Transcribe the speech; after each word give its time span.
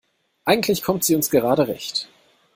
Eigentlich 0.45 0.81
kommt 0.81 1.03
sie 1.03 1.13
uns 1.15 1.29
gerade 1.29 1.67
recht. 1.67 2.09